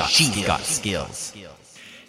got, 0.00 0.10
She's 0.10 0.30
skills. 0.30 0.46
got 0.46 0.60
skills. 0.64 1.32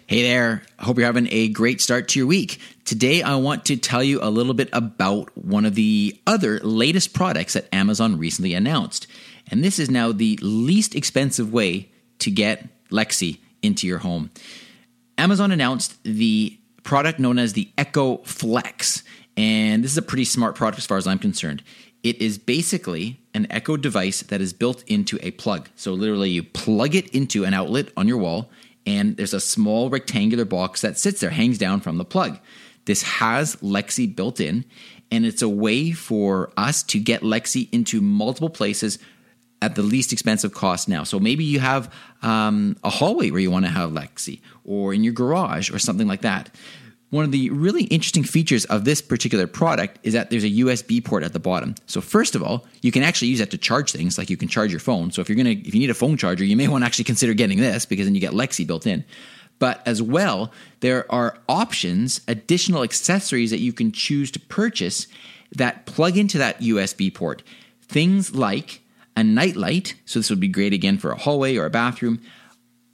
Hey 0.06 0.22
there. 0.22 0.62
Hope 0.78 0.98
you're 0.98 1.06
having 1.06 1.28
a 1.30 1.48
great 1.48 1.80
start 1.80 2.08
to 2.08 2.18
your 2.18 2.26
week. 2.26 2.58
Today, 2.84 3.22
I 3.22 3.36
want 3.36 3.66
to 3.66 3.76
tell 3.76 4.02
you 4.02 4.18
a 4.22 4.28
little 4.30 4.54
bit 4.54 4.68
about 4.72 5.30
one 5.36 5.64
of 5.64 5.74
the 5.74 6.18
other 6.26 6.58
latest 6.60 7.14
products 7.14 7.52
that 7.54 7.72
Amazon 7.72 8.18
recently 8.18 8.54
announced. 8.54 9.06
And 9.50 9.62
this 9.62 9.78
is 9.78 9.90
now 9.90 10.12
the 10.12 10.38
least 10.42 10.94
expensive 10.94 11.52
way 11.52 11.90
to 12.20 12.30
get 12.30 12.66
Alexa 12.90 13.32
into 13.62 13.86
your 13.86 13.98
home. 13.98 14.30
Amazon 15.18 15.52
announced 15.52 16.02
the 16.02 16.58
product 16.82 17.18
known 17.18 17.38
as 17.38 17.52
the 17.52 17.70
Echo 17.78 18.18
Flex. 18.18 19.02
And 19.36 19.82
this 19.82 19.92
is 19.92 19.98
a 19.98 20.02
pretty 20.02 20.24
smart 20.24 20.54
product 20.54 20.78
as 20.78 20.86
far 20.86 20.98
as 20.98 21.06
I'm 21.06 21.18
concerned. 21.18 21.62
It 22.02 22.20
is 22.20 22.36
basically 22.36 23.20
an 23.32 23.46
Echo 23.50 23.76
device 23.76 24.22
that 24.22 24.40
is 24.40 24.52
built 24.52 24.82
into 24.86 25.18
a 25.22 25.30
plug. 25.30 25.68
So, 25.76 25.92
literally, 25.92 26.30
you 26.30 26.42
plug 26.42 26.94
it 26.94 27.08
into 27.10 27.44
an 27.44 27.54
outlet 27.54 27.90
on 27.96 28.08
your 28.08 28.18
wall, 28.18 28.50
and 28.84 29.16
there's 29.16 29.34
a 29.34 29.40
small 29.40 29.88
rectangular 29.88 30.44
box 30.44 30.80
that 30.80 30.98
sits 30.98 31.20
there, 31.20 31.30
hangs 31.30 31.58
down 31.58 31.80
from 31.80 31.98
the 31.98 32.04
plug. 32.04 32.38
This 32.84 33.02
has 33.02 33.56
Alexa 33.62 34.08
built 34.08 34.40
in, 34.40 34.64
and 35.10 35.24
it's 35.24 35.42
a 35.42 35.48
way 35.48 35.92
for 35.92 36.50
us 36.56 36.82
to 36.84 36.98
get 36.98 37.22
Alexa 37.22 37.60
into 37.70 38.00
multiple 38.00 38.50
places 38.50 38.98
at 39.60 39.76
the 39.76 39.82
least 39.82 40.12
expensive 40.12 40.52
cost 40.52 40.88
now. 40.88 41.04
So 41.04 41.20
maybe 41.20 41.44
you 41.44 41.60
have 41.60 41.94
um, 42.22 42.76
a 42.82 42.90
hallway 42.90 43.30
where 43.30 43.40
you 43.40 43.50
want 43.50 43.64
to 43.64 43.70
have 43.70 43.92
Alexa, 43.92 44.32
or 44.64 44.92
in 44.92 45.04
your 45.04 45.12
garage, 45.12 45.70
or 45.70 45.78
something 45.78 46.08
like 46.08 46.22
that. 46.22 46.52
One 47.12 47.26
of 47.26 47.30
the 47.30 47.50
really 47.50 47.84
interesting 47.84 48.24
features 48.24 48.64
of 48.64 48.86
this 48.86 49.02
particular 49.02 49.46
product 49.46 49.98
is 50.02 50.14
that 50.14 50.30
there's 50.30 50.44
a 50.44 50.50
USB 50.50 51.04
port 51.04 51.22
at 51.22 51.34
the 51.34 51.38
bottom. 51.38 51.74
So 51.84 52.00
first 52.00 52.34
of 52.34 52.42
all, 52.42 52.66
you 52.80 52.90
can 52.90 53.02
actually 53.02 53.28
use 53.28 53.38
that 53.40 53.50
to 53.50 53.58
charge 53.58 53.92
things, 53.92 54.16
like 54.16 54.30
you 54.30 54.38
can 54.38 54.48
charge 54.48 54.70
your 54.70 54.80
phone. 54.80 55.10
So 55.10 55.20
if 55.20 55.28
you're 55.28 55.36
gonna, 55.36 55.50
if 55.50 55.74
you 55.74 55.80
need 55.80 55.90
a 55.90 55.94
phone 55.94 56.16
charger, 56.16 56.42
you 56.42 56.56
may 56.56 56.68
want 56.68 56.84
to 56.84 56.86
actually 56.86 57.04
consider 57.04 57.34
getting 57.34 57.58
this 57.58 57.84
because 57.84 58.06
then 58.06 58.14
you 58.14 58.20
get 58.22 58.32
Alexa 58.32 58.64
built 58.64 58.86
in. 58.86 59.04
But 59.58 59.86
as 59.86 60.00
well, 60.00 60.52
there 60.80 61.04
are 61.12 61.36
options, 61.50 62.22
additional 62.28 62.82
accessories 62.82 63.50
that 63.50 63.60
you 63.60 63.74
can 63.74 63.92
choose 63.92 64.30
to 64.30 64.40
purchase 64.40 65.06
that 65.54 65.84
plug 65.84 66.16
into 66.16 66.38
that 66.38 66.60
USB 66.60 67.12
port. 67.12 67.42
Things 67.82 68.34
like 68.34 68.80
a 69.14 69.22
night 69.22 69.56
light, 69.56 69.96
so 70.06 70.18
this 70.18 70.30
would 70.30 70.40
be 70.40 70.48
great 70.48 70.72
again 70.72 70.96
for 70.96 71.10
a 71.10 71.18
hallway 71.18 71.58
or 71.58 71.66
a 71.66 71.70
bathroom, 71.70 72.22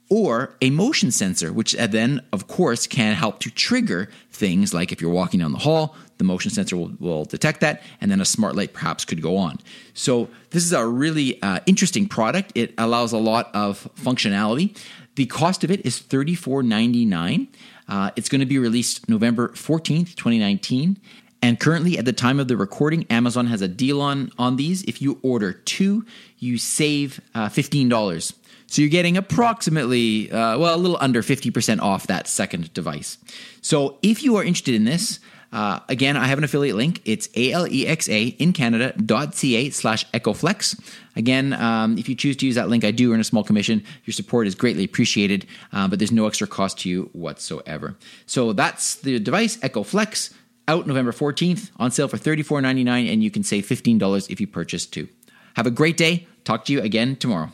or 0.09 0.55
a 0.61 0.69
motion 0.71 1.11
sensor, 1.11 1.53
which 1.53 1.73
then, 1.73 2.21
of 2.33 2.47
course, 2.47 2.87
can 2.87 3.13
help 3.15 3.39
to 3.39 3.51
trigger 3.51 4.09
things 4.31 4.73
like 4.73 4.91
if 4.91 5.01
you're 5.01 5.11
walking 5.11 5.39
down 5.39 5.51
the 5.51 5.59
hall, 5.59 5.95
the 6.17 6.23
motion 6.23 6.51
sensor 6.51 6.75
will, 6.75 6.91
will 6.99 7.25
detect 7.25 7.61
that, 7.61 7.81
and 8.01 8.11
then 8.11 8.19
a 8.19 8.25
smart 8.25 8.55
light 8.55 8.73
perhaps 8.73 9.05
could 9.05 9.21
go 9.21 9.37
on. 9.37 9.57
So, 9.93 10.29
this 10.49 10.63
is 10.63 10.73
a 10.73 10.85
really 10.85 11.41
uh, 11.41 11.59
interesting 11.65 12.07
product. 12.07 12.51
It 12.55 12.73
allows 12.77 13.13
a 13.13 13.17
lot 13.17 13.49
of 13.53 13.87
functionality. 13.95 14.75
The 15.15 15.27
cost 15.27 15.63
of 15.63 15.71
it 15.71 15.85
is 15.85 16.01
$34.99. 16.01 17.47
Uh, 17.87 18.11
it's 18.15 18.29
going 18.29 18.39
to 18.39 18.45
be 18.45 18.57
released 18.57 19.07
November 19.09 19.49
14th, 19.49 20.15
2019. 20.15 20.97
And 21.41 21.59
currently, 21.59 21.97
at 21.97 22.05
the 22.05 22.13
time 22.13 22.39
of 22.39 22.47
the 22.47 22.57
recording, 22.57 23.05
Amazon 23.09 23.47
has 23.47 23.61
a 23.61 23.67
deal 23.67 24.01
on, 24.01 24.31
on 24.37 24.57
these. 24.57 24.83
If 24.83 25.01
you 25.01 25.19
order 25.21 25.53
two, 25.53 26.05
you 26.37 26.57
save 26.57 27.21
uh, 27.33 27.47
$15. 27.47 28.33
So 28.67 28.81
you're 28.81 28.89
getting 28.89 29.17
approximately, 29.17 30.31
uh, 30.31 30.59
well, 30.59 30.75
a 30.75 30.77
little 30.77 30.97
under 30.99 31.21
50% 31.21 31.79
off 31.81 32.07
that 32.07 32.27
second 32.27 32.73
device. 32.73 33.17
So 33.61 33.97
if 34.03 34.21
you 34.21 34.35
are 34.35 34.43
interested 34.43 34.75
in 34.75 34.83
this, 34.83 35.19
uh, 35.51 35.79
again, 35.89 36.15
I 36.15 36.25
have 36.25 36.37
an 36.37 36.43
affiliate 36.43 36.75
link. 36.75 37.01
It's 37.05 37.27
alexa 37.35 38.13
in 38.13 38.53
Canada.ca 38.53 39.69
slash 39.71 40.05
echoflex. 40.11 40.79
Again, 41.15 41.53
um, 41.53 41.97
if 41.97 42.07
you 42.07 42.15
choose 42.15 42.37
to 42.37 42.45
use 42.45 42.55
that 42.55 42.69
link, 42.69 42.83
I 42.83 42.91
do 42.91 43.11
earn 43.13 43.19
a 43.19 43.23
small 43.23 43.43
commission. 43.43 43.83
Your 44.05 44.13
support 44.13 44.45
is 44.45 44.53
greatly 44.53 44.83
appreciated, 44.83 45.47
uh, 45.73 45.87
but 45.87 45.97
there's 45.97 46.11
no 46.11 46.27
extra 46.27 46.45
cost 46.45 46.79
to 46.79 46.89
you 46.89 47.09
whatsoever. 47.13 47.97
So 48.27 48.53
that's 48.53 48.95
the 48.95 49.19
device, 49.19 49.57
EchoFlex, 49.57 50.33
out 50.69 50.87
November 50.87 51.11
14th, 51.11 51.71
on 51.77 51.91
sale 51.91 52.07
for 52.07 52.17
$34.99, 52.17 53.11
and 53.11 53.23
you 53.23 53.31
can 53.31 53.43
save 53.43 53.65
$15 53.65 54.29
if 54.29 54.39
you 54.39 54.47
purchase 54.47 54.85
two. 54.85 55.07
Have 55.55 55.67
a 55.67 55.71
great 55.71 55.97
day. 55.97 56.27
Talk 56.43 56.65
to 56.65 56.73
you 56.73 56.81
again 56.81 57.15
tomorrow 57.15 57.51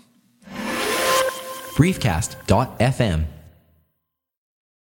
briefcast.fm 1.76 3.26